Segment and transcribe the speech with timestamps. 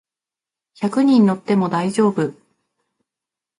[0.73, 2.33] 百人乗っても大丈夫